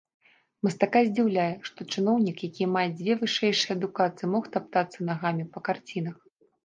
[0.67, 6.15] Мастака здзіўляе, што чыноўнік, які мае дзве вышэйшыя адукацыі, мог таптацца нагамі па карцінах.